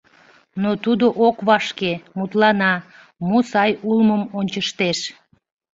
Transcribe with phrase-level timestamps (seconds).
[0.61, 2.73] Но тудо ок вашке, мутлана,
[3.27, 4.99] мо сай улмым ончыштеш.